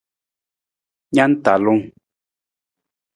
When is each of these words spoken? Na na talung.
Na 1.15 1.23
na 1.29 1.35
talung. 1.43 1.83